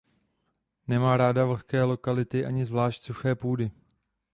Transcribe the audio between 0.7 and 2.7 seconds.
Nemá ráda vlhké lokality ani